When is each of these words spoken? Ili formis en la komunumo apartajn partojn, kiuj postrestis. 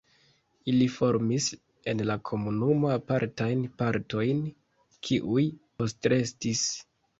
Ili 0.71 0.85
formis 0.93 1.49
en 1.93 2.01
la 2.11 2.15
komunumo 2.29 2.89
apartajn 2.95 3.63
partojn, 3.83 4.43
kiuj 5.11 5.47
postrestis. 5.61 6.67